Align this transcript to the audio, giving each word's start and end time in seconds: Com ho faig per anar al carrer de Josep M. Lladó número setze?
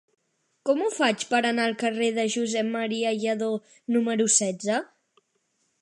Com 0.69 0.79
ho 0.85 0.87
faig 0.95 1.25
per 1.33 1.41
anar 1.49 1.67
al 1.71 1.75
carrer 1.83 2.07
de 2.17 2.25
Josep 2.37 2.71
M. 2.81 2.89
Lladó 3.25 3.51
número 3.97 4.31
setze? 4.41 4.85